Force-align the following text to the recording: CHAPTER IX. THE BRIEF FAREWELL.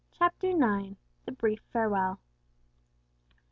CHAPTER 0.09 0.47
IX. 0.49 0.95
THE 1.25 1.31
BRIEF 1.31 1.59
FAREWELL. 1.71 2.19